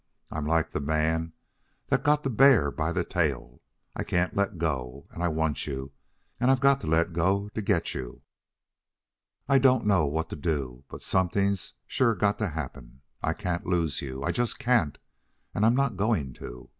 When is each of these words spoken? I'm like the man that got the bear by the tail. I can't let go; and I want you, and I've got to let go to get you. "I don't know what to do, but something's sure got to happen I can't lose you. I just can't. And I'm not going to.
I'm 0.31 0.47
like 0.47 0.71
the 0.71 0.79
man 0.79 1.33
that 1.89 2.01
got 2.01 2.23
the 2.23 2.31
bear 2.31 2.71
by 2.71 2.91
the 2.91 3.03
tail. 3.03 3.61
I 3.95 4.03
can't 4.03 4.35
let 4.35 4.57
go; 4.57 5.05
and 5.11 5.21
I 5.21 5.27
want 5.27 5.67
you, 5.67 5.91
and 6.39 6.49
I've 6.49 6.59
got 6.59 6.81
to 6.81 6.87
let 6.87 7.13
go 7.13 7.49
to 7.49 7.61
get 7.61 7.93
you. 7.93 8.23
"I 9.47 9.59
don't 9.59 9.85
know 9.85 10.07
what 10.07 10.31
to 10.31 10.35
do, 10.35 10.85
but 10.89 11.03
something's 11.03 11.75
sure 11.85 12.15
got 12.15 12.39
to 12.39 12.47
happen 12.49 13.01
I 13.21 13.33
can't 13.33 13.67
lose 13.67 14.01
you. 14.01 14.23
I 14.23 14.31
just 14.31 14.57
can't. 14.57 14.97
And 15.53 15.63
I'm 15.67 15.75
not 15.75 15.97
going 15.97 16.33
to. 16.33 16.67